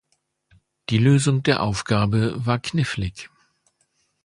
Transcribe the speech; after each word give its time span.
Die 0.89 0.97
Lösung 0.97 1.43
der 1.43 1.61
Aufgabe 1.61 2.33
war 2.43 2.57
knifflig. 2.57 3.29